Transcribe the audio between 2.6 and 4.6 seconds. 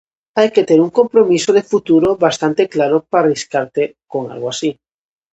claro para arriscarte con algo